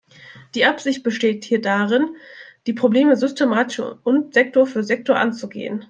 [0.55, 2.15] Die Absicht besteht hier darin,
[2.65, 5.79] die Probleme systematisch und Sektor für Sektor anzugehen.